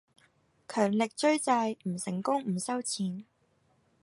[0.67, 3.23] 強力追債，唔成功唔收錢!